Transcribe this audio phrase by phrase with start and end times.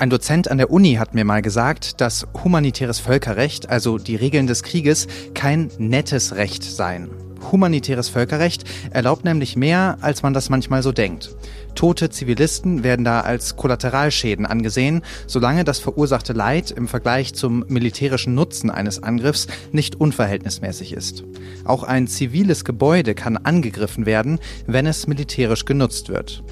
[0.00, 4.46] Ein Dozent an der Uni hat mir mal gesagt, dass humanitäres Völkerrecht, also die Regeln
[4.46, 7.10] des Krieges, kein nettes Recht seien.
[7.52, 11.36] Humanitäres Völkerrecht erlaubt nämlich mehr, als man das manchmal so denkt.
[11.80, 18.34] Tote Zivilisten werden da als Kollateralschäden angesehen, solange das verursachte Leid im Vergleich zum militärischen
[18.34, 21.24] Nutzen eines Angriffs nicht unverhältnismäßig ist.
[21.64, 26.42] Auch ein ziviles Gebäude kann angegriffen werden, wenn es militärisch genutzt wird.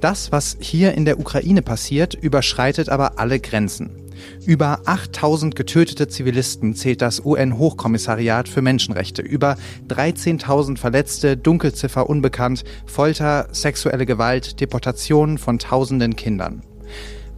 [0.00, 3.90] Das, was hier in der Ukraine passiert, überschreitet aber alle Grenzen.
[4.46, 9.22] Über 8000 getötete Zivilisten zählt das UN-Hochkommissariat für Menschenrechte.
[9.22, 9.56] Über
[9.88, 16.62] 13.000 Verletzte, Dunkelziffer unbekannt, Folter, sexuelle Gewalt, Deportationen von tausenden Kindern.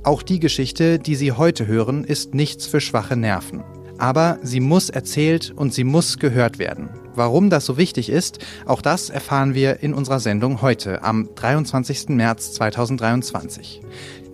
[0.05, 3.63] Auch die Geschichte, die Sie heute hören, ist nichts für schwache Nerven.
[3.99, 6.89] Aber sie muss erzählt und sie muss gehört werden.
[7.15, 12.09] Warum das so wichtig ist, auch das erfahren wir in unserer Sendung heute, am 23.
[12.09, 13.81] März 2023.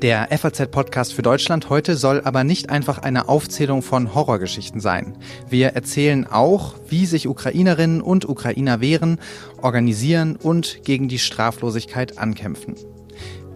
[0.03, 5.17] Der FAZ-Podcast für Deutschland heute soll aber nicht einfach eine Aufzählung von Horrorgeschichten sein.
[5.49, 9.19] Wir erzählen auch, wie sich Ukrainerinnen und Ukrainer wehren,
[9.61, 12.77] organisieren und gegen die Straflosigkeit ankämpfen.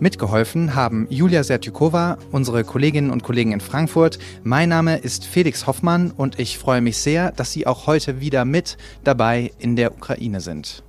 [0.01, 4.19] Mitgeholfen haben Julia Sertykova, unsere Kolleginnen und Kollegen in Frankfurt.
[4.43, 8.45] Mein Name ist Felix Hoffmann und ich freue mich sehr, dass Sie auch heute wieder
[8.45, 10.83] mit dabei in der Ukraine sind.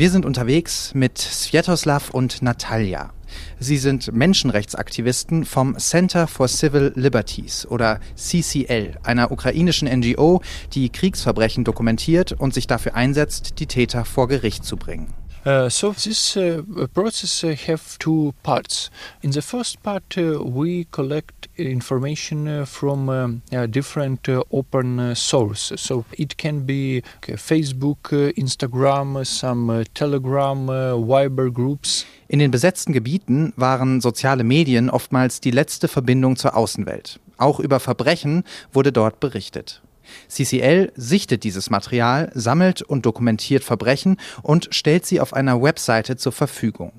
[0.00, 3.12] Wir sind unterwegs mit Svetoslav und Natalia.
[3.58, 10.40] Sie sind Menschenrechtsaktivisten vom Center for Civil Liberties oder CCL, einer ukrainischen NGO,
[10.72, 15.12] die Kriegsverbrechen dokumentiert und sich dafür einsetzt, die Täter vor Gericht zu bringen.
[15.44, 18.90] Uh, so this uh, process uh, have two parts.
[19.22, 25.80] In the first part, uh, we collect information uh, from um, different uh, open sources.
[25.80, 27.02] So it can be
[27.36, 32.04] Facebook, Instagram, some Telegram, Viber groups.
[32.28, 37.18] In den besetzten Gebieten waren soziale Medien oftmals die letzte Verbindung zur Außenwelt.
[37.38, 39.80] Auch über Verbrechen wurde dort berichtet.
[40.28, 46.32] CCL sichtet dieses Material, sammelt und dokumentiert Verbrechen und stellt sie auf einer Webseite zur
[46.32, 46.92] Verfügung.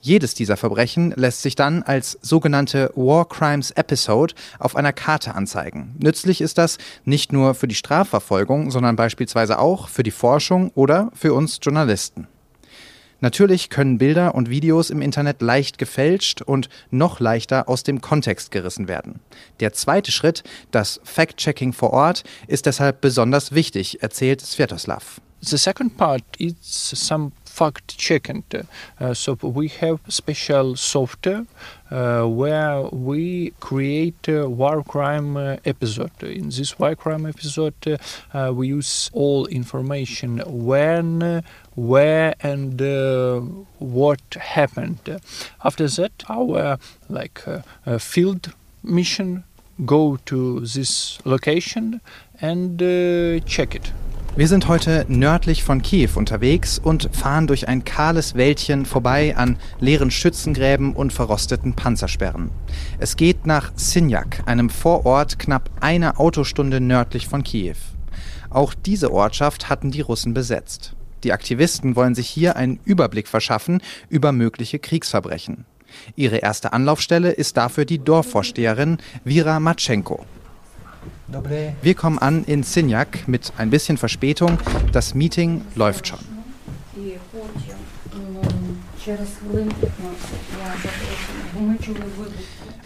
[0.00, 5.94] Jedes dieser Verbrechen lässt sich dann als sogenannte War Crimes Episode auf einer Karte anzeigen.
[6.02, 11.10] Nützlich ist das nicht nur für die Strafverfolgung, sondern beispielsweise auch für die Forschung oder
[11.14, 12.28] für uns Journalisten.
[13.20, 18.50] Natürlich können Bilder und Videos im Internet leicht gefälscht und noch leichter aus dem Kontext
[18.50, 19.20] gerissen werden.
[19.60, 25.20] Der zweite Schritt, das Fact-Checking vor Ort, ist deshalb besonders wichtig, erzählt Svetoslav.
[25.42, 28.44] The second part is some fact checking.
[29.00, 31.46] Uh, so we have special software
[31.90, 36.12] uh, where we create a war crime uh, episode.
[36.22, 37.98] In this war crime episode,
[38.32, 41.42] uh, we use all information when,
[41.88, 43.40] where, and uh,
[43.78, 45.20] what happened.
[45.64, 48.52] After that, our like uh, field
[48.82, 49.44] mission
[49.86, 52.00] go to this location
[52.40, 52.78] and
[53.46, 53.92] check it.
[54.36, 59.58] Wir sind heute nördlich von Kiew unterwegs und fahren durch ein kahles Wäldchen vorbei an
[59.80, 62.50] leeren Schützengräben und verrosteten Panzersperren.
[63.00, 67.74] Es geht nach Sinjak, einem Vorort knapp eine Autostunde nördlich von Kiew.
[68.50, 70.94] Auch diese Ortschaft hatten die Russen besetzt.
[71.24, 75.64] Die Aktivisten wollen sich hier einen Überblick verschaffen über mögliche Kriegsverbrechen.
[76.16, 80.24] Ihre erste Anlaufstelle ist dafür die Dorfvorsteherin Vira Matschenko.
[81.82, 84.58] Wir kommen an in Sinjak mit ein bisschen Verspätung.
[84.92, 86.18] Das Meeting läuft schon.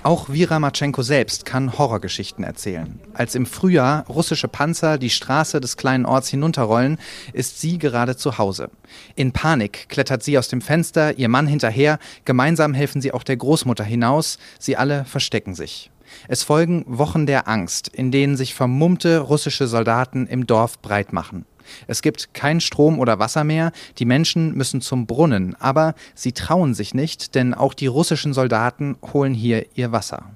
[0.04, 3.00] Auch Vira Matschenko selbst kann Horrorgeschichten erzählen.
[3.14, 6.98] Als im Frühjahr russische Panzer die Straße des kleinen Orts hinunterrollen,
[7.32, 8.68] ist sie gerade zu Hause.
[9.14, 13.38] In Panik klettert sie aus dem Fenster, ihr Mann hinterher, gemeinsam helfen sie auch der
[13.38, 15.90] Großmutter hinaus, sie alle verstecken sich.
[16.28, 21.46] Es folgen Wochen der Angst, in denen sich vermummte russische Soldaten im Dorf breit machen.
[21.86, 26.74] Es gibt kein Strom oder Wasser mehr, die Menschen müssen zum Brunnen, aber sie trauen
[26.74, 30.30] sich nicht, denn auch die russischen Soldaten holen hier ihr Wasser.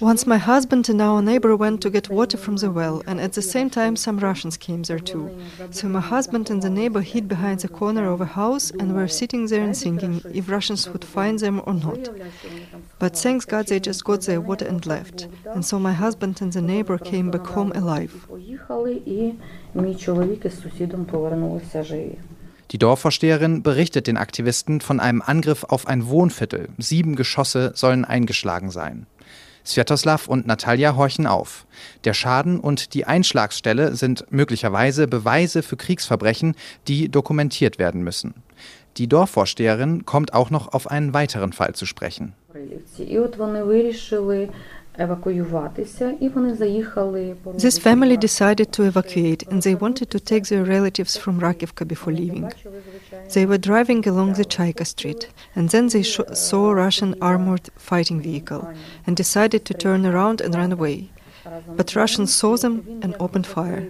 [0.00, 3.34] Once my husband and our neighbor went to get water from the well, and at
[3.34, 5.30] the same time some Russians came there too.
[5.70, 9.06] So my husband and the neighbor hid behind the corner of a house and were
[9.06, 12.08] sitting there and thinking if Russians would find them or not.
[12.98, 15.28] But thanks God they just got their water and left.
[15.44, 18.26] And so my husband and the neighbor came back home alive.
[22.70, 26.68] Die Dorfvorsteherin berichtet den Aktivisten von einem Angriff auf ein Wohnviertel.
[26.78, 29.06] Sieben Geschosse sollen eingeschlagen sein.
[29.64, 31.66] Svjatoslav und Natalia horchen auf.
[32.04, 36.54] Der Schaden und die Einschlagsstelle sind möglicherweise Beweise für Kriegsverbrechen,
[36.86, 38.34] die dokumentiert werden müssen.
[38.96, 42.34] Die Dorfvorsteherin kommt auch noch auf einen weiteren Fall zu sprechen.
[47.54, 52.12] This family decided to evacuate and they wanted to take their relatives from Rakivka before
[52.12, 52.52] leaving.
[53.32, 58.20] They were driving along the Chaika Street and then they saw a Russian armored fighting
[58.20, 58.68] vehicle
[59.06, 61.10] and decided to turn around and run away.
[61.76, 63.88] But Russians saw them and opened fire.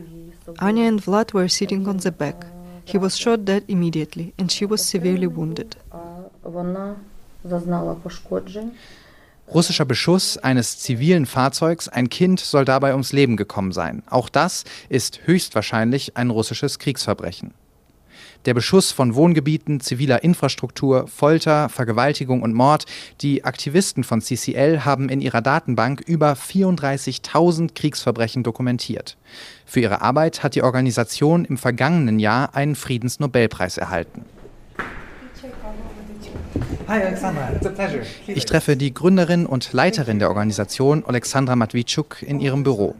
[0.60, 2.44] Anya and Vlad were sitting on the back.
[2.84, 5.76] He was shot dead immediately and she was severely wounded.
[9.52, 14.04] Russischer Beschuss eines zivilen Fahrzeugs, ein Kind soll dabei ums Leben gekommen sein.
[14.08, 17.52] Auch das ist höchstwahrscheinlich ein russisches Kriegsverbrechen.
[18.44, 22.86] Der Beschuss von Wohngebieten, ziviler Infrastruktur, Folter, Vergewaltigung und Mord.
[23.22, 29.16] Die Aktivisten von CCL haben in ihrer Datenbank über 34.000 Kriegsverbrechen dokumentiert.
[29.66, 34.24] Für ihre Arbeit hat die Organisation im vergangenen Jahr einen Friedensnobelpreis erhalten.
[36.90, 38.04] Hi Alexandra, it's a pleasure.
[38.26, 42.96] Ich treffe die Gründerin und Leiterin der Organisation, Alexandra Matwitschuk, in ihrem Büro.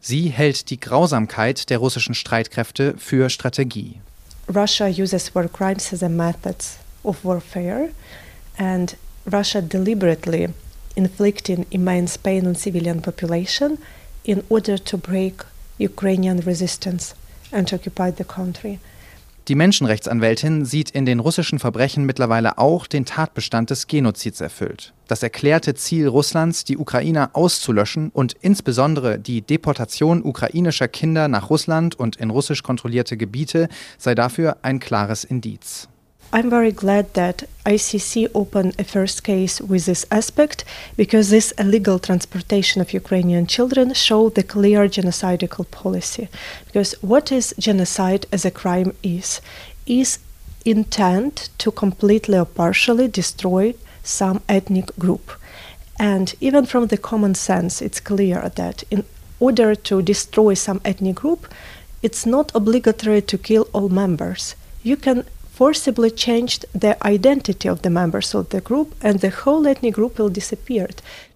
[0.00, 4.00] Sie hält die Grausamkeit der russischen Streitkräfte für Strategie.
[4.54, 6.58] Russia uses war crimes as a method
[7.02, 7.88] of warfare
[8.56, 8.96] and
[9.26, 10.50] Russia deliberately
[10.94, 13.78] inflicting immense pain on civilian population
[14.22, 15.44] in order to break
[15.78, 17.16] Ukrainian resistance
[17.50, 18.78] and to occupy the country.
[19.48, 24.94] Die Menschenrechtsanwältin sieht in den russischen Verbrechen mittlerweile auch den Tatbestand des Genozids erfüllt.
[25.08, 31.98] Das erklärte Ziel Russlands, die Ukrainer auszulöschen und insbesondere die Deportation ukrainischer Kinder nach Russland
[31.98, 35.89] und in russisch kontrollierte Gebiete sei dafür ein klares Indiz.
[36.32, 40.64] I'm very glad that ICC opened a first case with this aspect
[40.96, 46.28] because this illegal transportation of Ukrainian children show the clear genocidal policy.
[46.66, 49.40] Because what is genocide as a crime is
[49.86, 50.20] is
[50.64, 53.74] intent to completely or partially destroy
[54.04, 55.32] some ethnic group.
[55.98, 59.04] And even from the common sense, it's clear that in
[59.40, 61.52] order to destroy some ethnic group,
[62.02, 64.54] it's not obligatory to kill all members.
[64.84, 65.24] You can
[65.60, 70.18] forcibly changed the identity of the members of the group and the whole ethnic group
[70.18, 70.88] will disappear.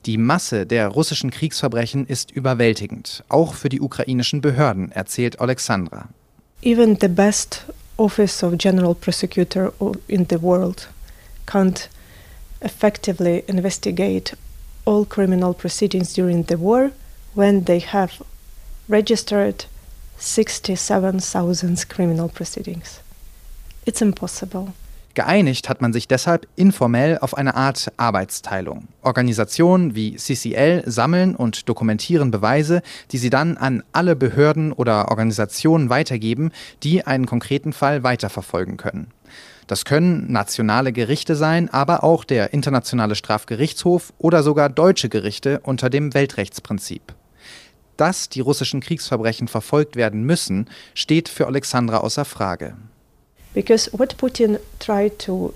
[0.06, 6.08] Die Masse der russischen Kriegsverbrechen ist überwältigend, auch für die ukrainischen Behörden, erzählt Alexandra.
[6.62, 7.64] Even the best
[7.98, 9.74] office of general prosecutor
[10.08, 10.88] in the world
[11.46, 11.90] can't
[12.60, 14.34] effectively investigate
[14.86, 16.92] all criminal proceedings during the war
[17.34, 18.24] when they have
[18.88, 19.66] registered
[20.16, 23.03] 67,000 criminal proceedings.
[23.84, 24.72] It's impossible.
[25.14, 28.88] Geeinigt hat man sich deshalb informell auf eine Art Arbeitsteilung.
[29.02, 32.82] Organisationen wie CCL sammeln und dokumentieren Beweise,
[33.12, 36.50] die sie dann an alle Behörden oder Organisationen weitergeben,
[36.82, 39.12] die einen konkreten Fall weiterverfolgen können.
[39.69, 45.90] Das können nationale Gerichte sein, aber auch der Internationale Strafgerichtshof oder sogar deutsche Gerichte unter
[45.90, 47.14] dem Weltrechtsprinzip.
[47.96, 52.76] Dass die russischen Kriegsverbrechen verfolgt werden müssen, steht für Alexandra außer Frage.
[53.54, 55.54] Because what Putin tried to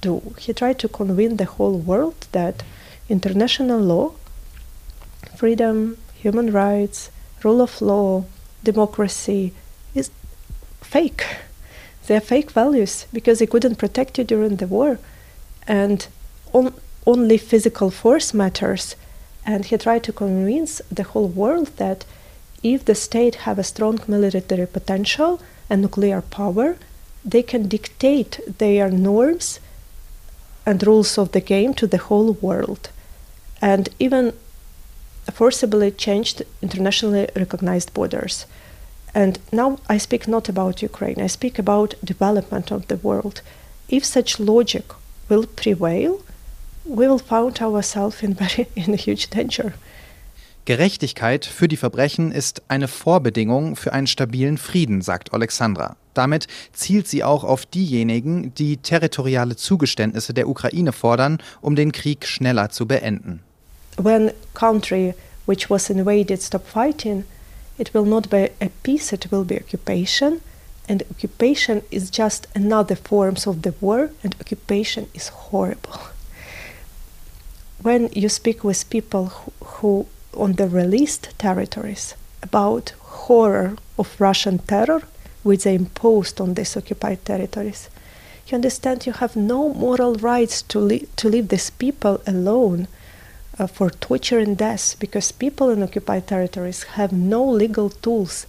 [0.00, 2.62] do, he tried to convince the whole world that
[3.08, 4.12] international law,
[5.36, 7.10] freedom, human rights,
[7.42, 8.24] rule of law,
[8.62, 9.52] democracy
[9.94, 10.10] is
[10.80, 11.24] fake.
[12.06, 14.98] They're fake values because they couldn't protect you during the war.
[15.66, 16.06] And
[16.52, 16.74] on,
[17.06, 18.96] only physical force matters.
[19.44, 22.04] And he tried to convince the whole world that
[22.62, 26.76] if the state have a strong military potential and nuclear power,
[27.24, 29.60] they can dictate their norms
[30.66, 32.90] and rules of the game to the whole world
[33.60, 34.32] and even
[35.32, 38.46] forcibly changed internationally recognized borders.
[39.14, 43.42] And now I speak not about Ukraine, I speak about development of the world.
[43.88, 44.84] If such logic
[45.28, 46.22] will prevail,
[46.84, 49.74] we will find ourselves in very in a huge danger.
[50.70, 55.96] Gerechtigkeit für die Verbrechen ist eine Vorbedingung für einen stabilen Frieden, sagt Alexandra.
[56.14, 62.24] Damit zielt sie auch auf diejenigen, die territoriale Zugeständnisse der Ukraine fordern, um den Krieg
[62.24, 63.40] schneller zu beenden.
[63.96, 65.12] When country
[65.44, 67.24] which was invaded stop fighting,
[67.76, 70.40] it will not be a peace, it will be occupation.
[70.88, 75.98] And occupation is just another form of the war, and occupation is horrible.
[77.82, 84.58] When you speak with people who, who on the released territories about horror of Russian
[84.58, 85.02] terror,
[85.42, 87.88] which they imposed on these occupied territories.
[88.46, 92.88] You understand, you have no moral rights to, li- to leave these people alone
[93.58, 98.46] uh, for torture and death because people in occupied territories have no legal tools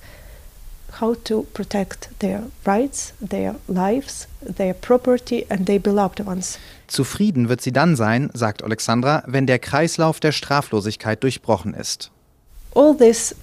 [0.94, 6.58] how to protect their rights, their lives, their property and their beloved ones.
[6.92, 12.12] Zufrieden wird sie dann sein, sagt Alexandra, wenn der Kreislauf der Straflosigkeit durchbrochen ist.
[12.76, 13.34] All these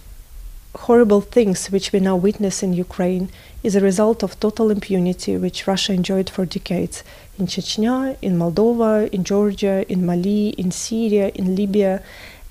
[0.87, 3.31] horrible things which we now witness in Ukraine
[3.63, 7.03] is a result of total impunity which Russia enjoyed for decades
[7.39, 12.03] in Chechnya, in Moldova, in Georgia, in Mali, in Syria, in Libya.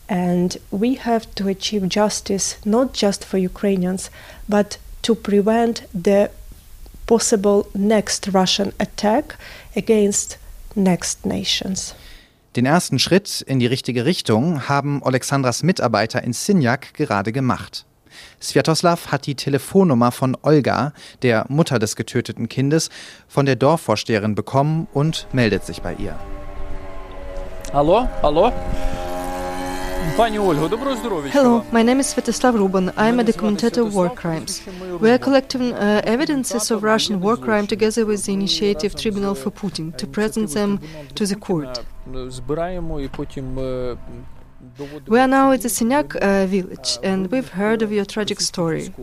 [0.09, 4.09] And we have to achieve justice not just for Ukrainians,
[4.49, 6.31] but to prevent the
[7.05, 9.35] possible next Russian attack
[9.75, 10.37] against
[10.77, 11.95] next nations.
[12.55, 17.85] Den ersten Schritt in die richtige Richtung haben Alexandras Mitarbeiter in Sinjak gerade gemacht.
[18.41, 22.89] Svjatoslav hat die Telefonnummer von Olga, der Mutter des getöteten Kindes,
[23.27, 26.17] von der Dorfvorsteherin bekommen und meldet sich bei ihr.
[27.73, 28.51] Hallo, hallo.
[30.15, 32.93] Hello, my name is Svetoslav Ruban.
[32.95, 34.61] I am a documentator of war crimes.
[35.01, 39.51] We are collecting uh, evidences of Russian war crime together with the Initiative Tribunal for
[39.51, 40.79] Putin to present them
[41.15, 41.83] to the court.
[45.07, 48.93] We are now at the Sinyak uh, village and we've heard of your tragic story.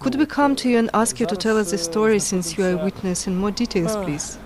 [0.00, 2.64] Could we come to you and ask you to tell us the story since you
[2.64, 4.38] are a witness in more details, please?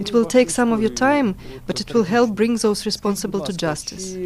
[0.00, 1.34] It will take some of your time,
[1.66, 4.16] but it will help bring those responsible to justice.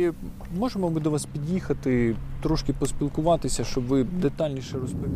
[0.58, 5.14] Можемо ми до вас під'їхати, трошки поспілкуватися, щоб ви детальніше розповіли?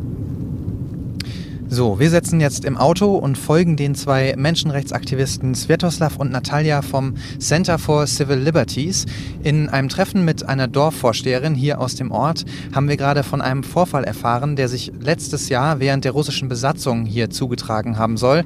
[1.71, 7.13] So, wir sitzen jetzt im Auto und folgen den zwei Menschenrechtsaktivisten Svetoslav und Natalia vom
[7.37, 9.05] Center for Civil Liberties.
[9.43, 12.43] In einem Treffen mit einer Dorfvorsteherin hier aus dem Ort
[12.73, 17.05] haben wir gerade von einem Vorfall erfahren, der sich letztes Jahr während der russischen Besatzung
[17.05, 18.45] hier zugetragen haben soll.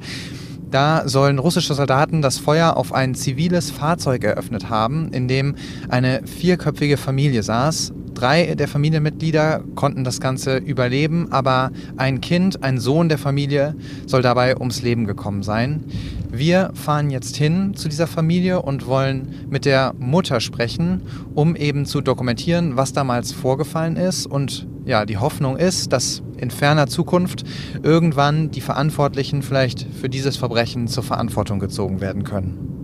[0.71, 5.55] Da sollen russische Soldaten das Feuer auf ein ziviles Fahrzeug eröffnet haben, in dem
[5.89, 7.93] eine vierköpfige Familie saß.
[8.19, 13.75] Drei der Familienmitglieder konnten das Ganze überleben, aber ein Kind, ein Sohn der Familie,
[14.07, 15.85] soll dabei ums Leben gekommen sein.
[16.29, 21.85] Wir fahren jetzt hin zu dieser Familie und wollen mit der Mutter sprechen, um eben
[21.85, 24.25] zu dokumentieren, was damals vorgefallen ist.
[24.25, 27.45] Und ja, die Hoffnung ist, dass in ferner Zukunft
[27.83, 32.78] irgendwann die Verantwortlichen vielleicht für dieses Verbrechen zur Verantwortung gezogen werden können.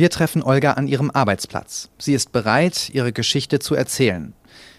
[0.00, 1.90] Wir treffen Olga an ihrem Arbeitsplatz.
[1.98, 4.32] Sie ist bereit, ihre Geschichte zu erzählen.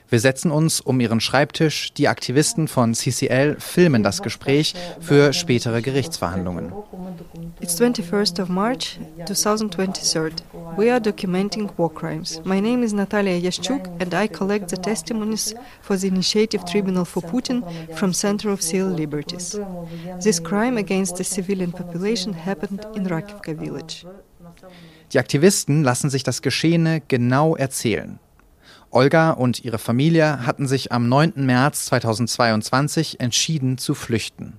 [0.09, 1.93] Wir setzen uns um ihren Schreibtisch.
[1.93, 6.73] Die Aktivisten von CCL filmen das Gespräch für spätere Gerichtsverhandlungen.
[7.59, 10.43] It's 21st of March 2023.
[10.75, 12.41] We are documenting war crimes.
[12.43, 17.21] My name is Natalia Yashchuk and I collect the testimonies for the Initiative Tribunal for
[17.21, 17.61] Putin
[17.93, 19.59] from Center of Civil Liberties.
[20.23, 24.03] This crime against the civilian population happened in Rakivka village.
[25.13, 28.19] Die Aktivisten lassen sich das Geschehene genau erzählen.
[28.91, 31.33] Olga und ihre Familie hatten sich am 9.
[31.45, 34.57] März 2022 entschieden zu flüchten.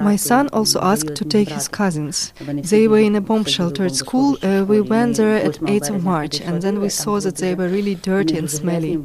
[0.00, 2.32] My son also asked to take his cousins.
[2.68, 4.36] They were in a bomb shelter at school.
[4.42, 7.70] Uh, we went there at 8th of March, and then we saw that they were
[7.70, 8.98] really dirty and smelly.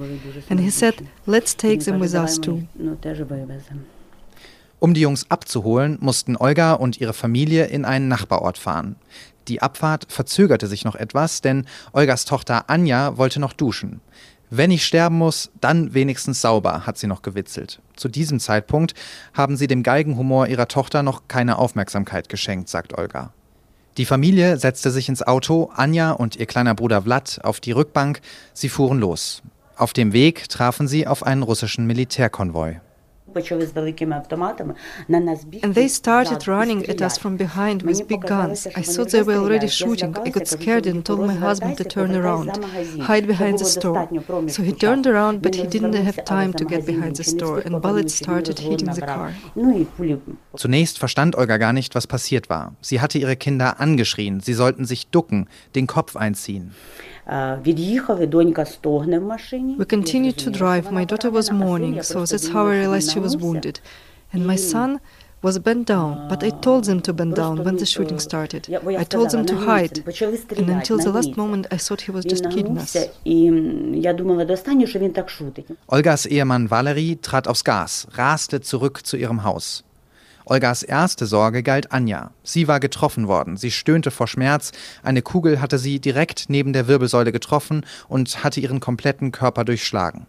[0.49, 0.95] And he said,
[1.27, 2.63] let's take them with us too.
[4.79, 8.95] Um die Jungs abzuholen, mussten Olga und ihre Familie in einen Nachbarort fahren.
[9.47, 14.01] Die Abfahrt verzögerte sich noch etwas, denn Olgas Tochter Anja wollte noch duschen.
[14.49, 17.81] Wenn ich sterben muss, dann wenigstens sauber, hat sie noch gewitzelt.
[17.95, 18.93] Zu diesem Zeitpunkt
[19.33, 23.33] haben sie dem Geigenhumor ihrer Tochter noch keine Aufmerksamkeit geschenkt, sagt Olga.
[23.97, 28.21] Die Familie setzte sich ins Auto, Anja und ihr kleiner Bruder Vlad auf die Rückbank,
[28.53, 29.41] sie fuhren los.
[29.75, 32.79] Auf dem Weg trafen sie auf einen russischen Militärkonvoi.
[35.63, 38.67] And they started running at us from behind with big guns.
[38.75, 40.15] I thought they were already shooting.
[40.17, 42.63] I got scared and told my husband to turn around,
[43.01, 44.07] hide behind the store.
[44.47, 47.81] So he turned around, but he didn't have time to get behind the store, and
[47.81, 49.33] bullets started hitting the car.
[50.55, 52.75] Zunächst verstand Olga gar nicht, was passiert war.
[52.81, 56.73] Sie hatte ihre Kinder angeschrien, sie sollten sich ducken, den Kopf einziehen.
[57.25, 57.73] We
[59.85, 60.91] continued to drive.
[60.91, 63.79] My daughter was mourning, so that's how I realized she was wounded.
[64.33, 64.99] And my son
[65.43, 68.67] was bent down, but I told them to bend down when the shooting started.
[68.73, 69.99] I told them to hide,
[70.57, 72.95] and until the last moment I thought he was just kidding us.
[75.87, 79.83] Olgas Ehemann Valery trat aufs Gas, raste zurück zu ihrem Haus.
[80.45, 82.31] Olgas erste Sorge galt Anja.
[82.43, 83.57] Sie war getroffen worden.
[83.57, 84.71] Sie stöhnte vor Schmerz.
[85.01, 90.27] Eine Kugel hatte sie direkt neben der Wirbelsäule getroffen und hatte ihren kompletten Körper durchschlagen.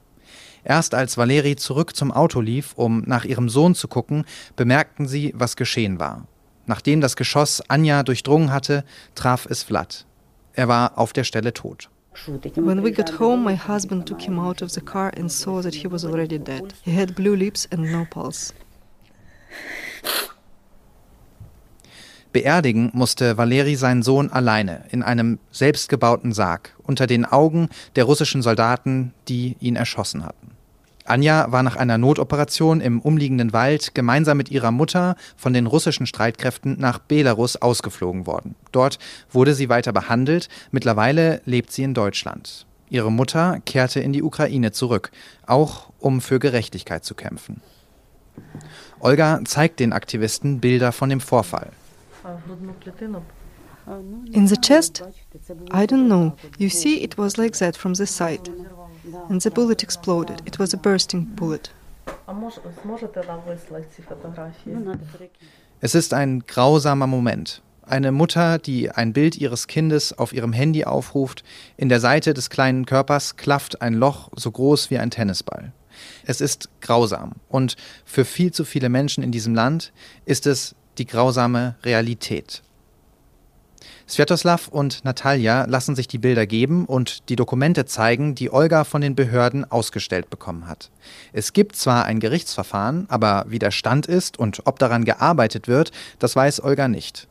[0.65, 4.25] Erst als Valeri zurück zum Auto lief, um nach ihrem Sohn zu gucken,
[4.57, 6.27] bemerkten sie, was geschehen war.
[6.67, 10.07] Nachdem das Geschoss Anja durchdrungen hatte, traf es Vlad.
[10.55, 11.91] Er war auf der Stelle tot.
[12.55, 15.75] When we got home, my husband took him out of the car and saw that
[15.75, 16.73] he was already dead.
[16.83, 18.55] He had blue lips and no pulse.
[22.33, 28.43] Beerdigen musste Valeri seinen Sohn alleine in einem selbstgebauten Sarg unter den Augen der russischen
[28.43, 30.51] Soldaten, die ihn erschossen hatten.
[31.05, 36.07] Anja war nach einer Notoperation im umliegenden Wald gemeinsam mit ihrer Mutter von den russischen
[36.07, 38.57] Streitkräften nach Belarus ausgeflogen worden.
[38.73, 38.99] Dort
[39.31, 40.49] wurde sie weiter behandelt.
[40.73, 42.67] Mittlerweile lebt sie in Deutschland.
[42.89, 45.11] Ihre Mutter kehrte in die Ukraine zurück,
[45.47, 47.61] auch um für Gerechtigkeit zu kämpfen.
[49.05, 51.69] Olga zeigt den Aktivisten Bilder von dem Vorfall.
[54.33, 55.05] In the chest?
[55.71, 56.33] I don't know.
[56.57, 58.51] You see, it was like that from the side.
[59.29, 60.41] And the bullet exploded.
[60.47, 61.71] It was a bursting bullet.
[65.83, 67.61] Es ist ein grausamer Moment.
[67.87, 71.45] Eine Mutter, die ein Bild ihres Kindes auf ihrem Handy aufruft,
[71.77, 75.73] in der Seite des kleinen Körpers klafft ein Loch so groß wie ein Tennisball.
[76.25, 79.93] Es ist grausam und für viel zu viele Menschen in diesem Land
[80.25, 82.63] ist es die grausame Realität.
[84.07, 89.01] Svjatoslav und Natalia lassen sich die Bilder geben und die Dokumente zeigen, die Olga von
[89.01, 90.91] den Behörden ausgestellt bekommen hat.
[91.33, 95.91] Es gibt zwar ein Gerichtsverfahren, aber wie der Stand ist und ob daran gearbeitet wird,
[96.19, 97.29] das weiß Olga nicht.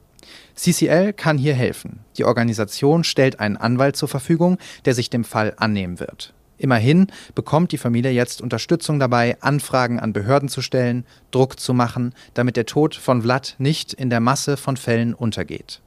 [0.56, 2.00] CCL kann hier helfen.
[2.18, 6.34] Die Organisation stellt einen Anwalt zur Verfügung, der sich dem Fall annehmen wird.
[6.58, 12.14] Immerhin bekommt die Familie jetzt Unterstützung dabei, Anfragen an Behörden zu stellen, Druck zu machen,
[12.36, 15.82] damit der Tod von Vlad nicht in der Masse von Fällen untergeht.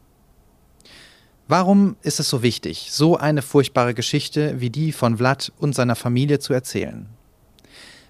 [1.48, 5.94] Warum ist es so wichtig, so eine furchtbare Geschichte wie die von Vlad und seiner
[5.94, 7.06] Familie zu erzählen?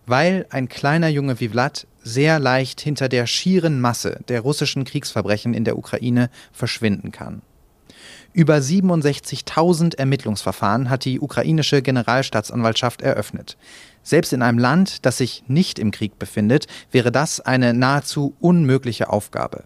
[0.06, 5.54] Weil ein kleiner Junge wie Vlad sehr leicht hinter der schieren Masse der russischen Kriegsverbrechen
[5.54, 7.42] in der Ukraine verschwinden kann.
[8.32, 13.56] Über 67.000 Ermittlungsverfahren hat die ukrainische Generalstaatsanwaltschaft eröffnet.
[14.04, 19.08] Selbst in einem Land, das sich nicht im Krieg befindet, wäre das eine nahezu unmögliche
[19.08, 19.64] Aufgabe.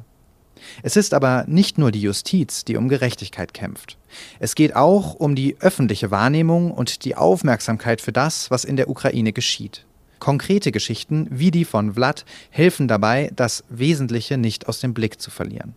[0.83, 3.99] Es ist aber nicht nur die Justiz, die um Gerechtigkeit kämpft.
[4.39, 8.89] Es geht auch um die öffentliche Wahrnehmung und die Aufmerksamkeit für das, was in der
[8.89, 9.85] Ukraine geschieht.
[10.21, 15.31] Konkrete Geschichten wie die von Vlad helfen dabei, das Wesentliche nicht aus dem Blick zu
[15.31, 15.75] verlieren.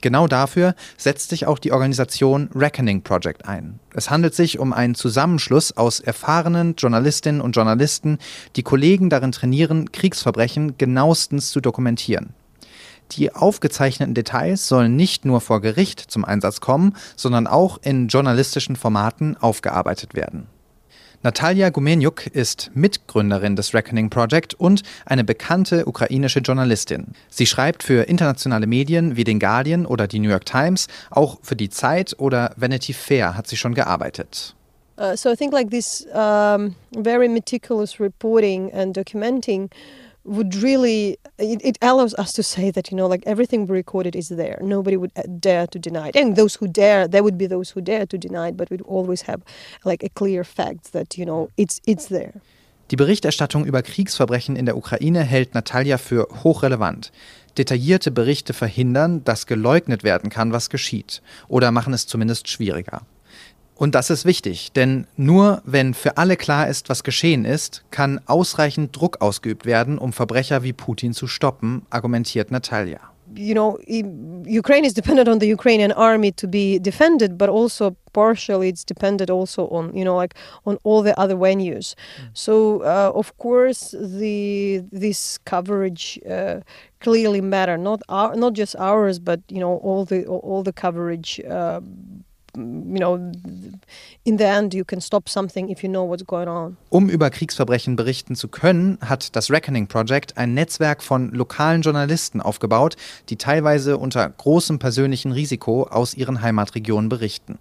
[0.00, 3.80] Genau dafür setzt sich auch die Organisation Reckoning Project ein.
[3.94, 8.18] Es handelt sich um einen Zusammenschluss aus erfahrenen Journalistinnen und Journalisten,
[8.54, 12.34] die Kollegen darin trainieren, Kriegsverbrechen genauestens zu dokumentieren.
[13.12, 18.76] Die aufgezeichneten Details sollen nicht nur vor Gericht zum Einsatz kommen, sondern auch in journalistischen
[18.76, 20.46] Formaten aufgearbeitet werden.
[21.24, 27.08] Natalia Gumeniuk ist Mitgründerin des Reckoning Project und eine bekannte ukrainische Journalistin.
[27.28, 31.56] Sie schreibt für internationale Medien wie den Guardian oder die New York Times, auch für
[31.56, 34.54] die Zeit oder Vanity Fair hat sie schon gearbeitet.
[34.96, 39.70] Uh, so I think like this um, very meticulous reporting and documenting
[40.28, 44.14] would really it, it, allows us to say that you know like everything we recorded
[44.14, 47.38] is there nobody would uh, dare to deny it and those who dare there would
[47.38, 49.42] be those who dare to deny it but we'd always have
[49.84, 52.40] like a clear fact that you know it's it's there
[52.90, 57.12] Die Berichterstattung über Kriegsverbrechen in der Ukraine hält Natalia für hochrelevant.
[57.58, 63.02] Detaillierte Berichte verhindern, dass geleugnet werden kann, was geschieht, oder machen es zumindest schwieriger.
[63.78, 68.20] Und das ist wichtig, denn nur wenn für alle klar ist, was geschehen ist, kann
[68.26, 72.98] ausreichend Druck ausgeübt werden, um Verbrecher wie Putin zu stoppen, argumentiert Natalia.
[73.36, 73.78] You know,
[74.48, 79.30] Ukraine is dependent on the Ukrainian army to be defended, but also partially it's dependent
[79.30, 81.94] also on, you know, like on all the other venues.
[81.94, 82.30] Mm.
[82.32, 86.62] So, uh, of course, the this coverage uh,
[87.00, 87.76] clearly matter.
[87.76, 91.38] Not our, not just ours, but you know, all the all the coverage.
[91.40, 91.80] Uh,
[92.58, 93.16] know,
[94.24, 96.76] in the end you can stop something if you know what's going on.
[96.90, 102.40] Um über Kriegsverbrechen berichten zu können, hat das Reckoning Project ein Netzwerk von lokalen Journalisten
[102.40, 102.96] aufgebaut,
[103.28, 107.58] die teilweise unter großem persönlichen Risiko aus ihren Heimatregionen berichten.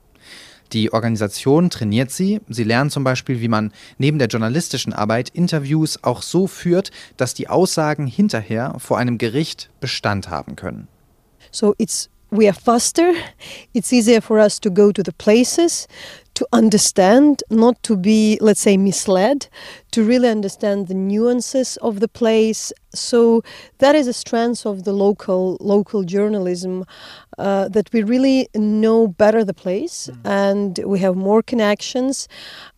[0.74, 2.42] Die Organisation trainiert sie.
[2.50, 7.34] Sie lernen zum Beispiel, wie man neben der journalistischen Arbeit Interviews auch so führt, dass
[7.34, 10.88] die Aussagen hinterher vor einem Gericht Bestand haben können.
[11.52, 13.14] So it's we are faster.
[13.74, 15.88] It's easier for us to go to the places,
[16.34, 19.48] to understand, not to be, let's say, misled,
[19.92, 22.72] to really understand the nuances of the place.
[22.94, 23.44] So
[23.80, 26.86] that is a strength of the local local journalism
[27.38, 30.20] uh, that we really know better the place mm.
[30.26, 32.28] and we have more connections.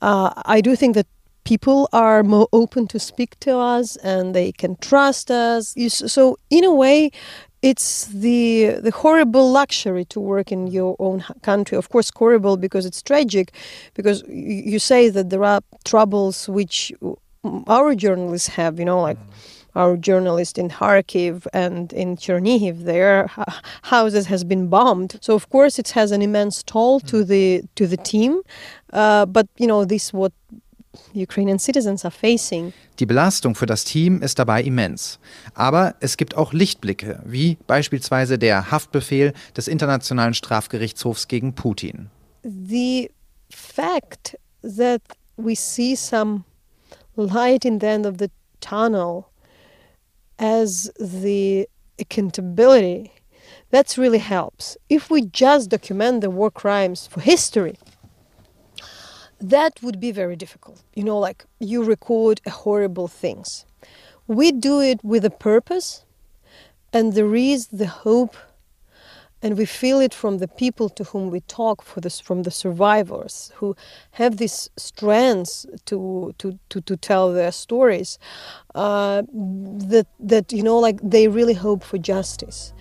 [0.01, 1.07] Uh, I do think that
[1.43, 5.75] people are more open to speak to us and they can trust us.
[5.89, 7.12] So in a way,
[7.61, 11.77] it's the the horrible luxury to work in your own country.
[11.77, 13.53] Of course, horrible because it's tragic,
[13.93, 16.93] because you say that there are troubles which
[17.67, 18.79] our journalists have.
[18.79, 19.19] You know, like.
[19.19, 19.55] Mm.
[19.75, 23.29] Our journalists in Kharkiv and in Chernihiv, their
[23.83, 25.19] houses has been bombed.
[25.21, 27.27] So of course it has an immense toll to mm.
[27.27, 28.41] the to the team.
[28.91, 30.33] Uh, but you know this what
[31.13, 32.73] Ukrainian citizens are facing.
[32.99, 35.19] Die Belastung für das Team ist dabei immens.
[35.54, 42.10] Aber es gibt auch Lichtblicke, wie beispielsweise der Haftbefehl des Internationalen Strafgerichtshofs gegen Putin.
[42.43, 43.12] The
[43.49, 45.02] fact that
[45.38, 46.43] we see some
[47.15, 49.25] light in the end of the tunnel
[50.38, 51.67] as the
[51.99, 53.12] accountability
[53.71, 54.78] that really helps.
[54.89, 57.78] If we just document the war crimes for history,
[59.39, 60.84] that would be very difficult.
[60.93, 63.65] You know, like you record horrible things.
[64.28, 66.04] We do it with a purpose,
[66.93, 68.36] and there is the hope,
[69.41, 72.52] and we feel it from the people to whom we talk, for this, from the
[72.52, 73.75] survivors who
[74.12, 78.19] have this strength to to to, to tell their stories.
[78.75, 82.73] Uh, that that you know, like they really hope for justice,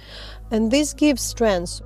[0.51, 1.81] and this gives strength.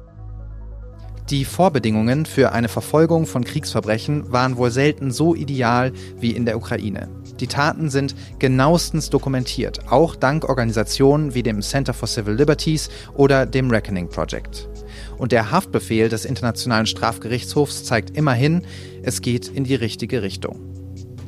[1.33, 5.91] Die Vorbedingungen für eine Verfolgung von Kriegsverbrechen waren wohl selten so ideal
[6.21, 7.09] wie in der Ukraine.
[7.41, 13.47] Die Taten sind genauestens dokumentiert, auch dank Organisationen wie dem Center for Civil Liberties oder
[13.47, 14.69] dem Reckoning Project.
[15.17, 18.67] Und der Haftbefehl des Internationalen Strafgerichtshofs zeigt immerhin,
[19.03, 20.61] es geht in die richtige Richtung.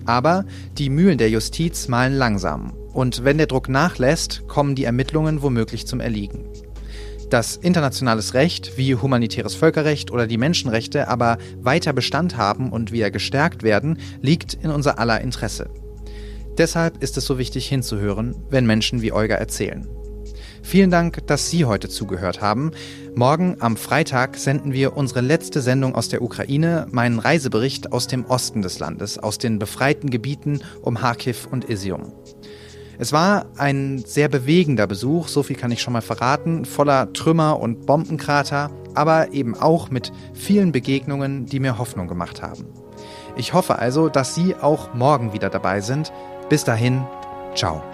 [0.05, 0.45] Aber
[0.77, 2.75] die Mühlen der Justiz malen langsam.
[2.93, 6.45] Und wenn der Druck nachlässt, kommen die Ermittlungen womöglich zum Erliegen.
[7.31, 13.11] Dass internationales Recht wie humanitäres Völkerrecht oder die Menschenrechte aber weiter Bestand haben und wieder
[13.11, 15.71] gestärkt werden, liegt in unser aller Interesse.
[16.59, 19.89] Deshalb ist es so wichtig hinzuhören, wenn Menschen wie Olga erzählen.
[20.63, 22.71] Vielen Dank, dass Sie heute zugehört haben.
[23.15, 28.25] Morgen am Freitag senden wir unsere letzte Sendung aus der Ukraine, meinen Reisebericht aus dem
[28.25, 32.13] Osten des Landes, aus den befreiten Gebieten um Kharkiv und Isium.
[32.99, 37.61] Es war ein sehr bewegender Besuch, so viel kann ich schon mal verraten, voller Trümmer
[37.61, 42.67] und Bombenkrater, aber eben auch mit vielen Begegnungen, die mir Hoffnung gemacht haben.
[43.37, 46.13] Ich hoffe also, dass Sie auch morgen wieder dabei sind.
[46.49, 47.05] Bis dahin,
[47.55, 47.94] ciao.